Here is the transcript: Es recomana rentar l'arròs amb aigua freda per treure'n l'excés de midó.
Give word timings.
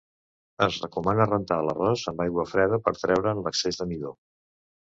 Es 0.67 0.77
recomana 0.85 1.27
rentar 1.31 1.59
l'arròs 1.67 2.07
amb 2.13 2.25
aigua 2.27 2.47
freda 2.55 2.81
per 2.89 2.97
treure'n 3.03 3.45
l'excés 3.45 3.81
de 3.83 3.91
midó. 3.95 4.17